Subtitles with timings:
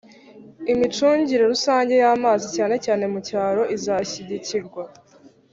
[0.71, 4.83] imicungire rusange y'amazi cyane cyane mu cyaro izashyigikirwa.